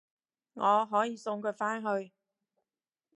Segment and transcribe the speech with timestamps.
[0.55, 2.11] 我可以送佢返去